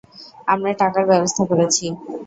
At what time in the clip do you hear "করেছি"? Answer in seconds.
1.45-1.85